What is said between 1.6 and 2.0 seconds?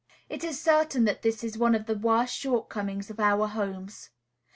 of the